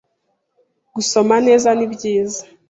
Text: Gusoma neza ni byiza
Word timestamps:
Gusoma 0.95 1.35
neza 1.47 1.69
ni 1.77 1.85
byiza 1.93 2.41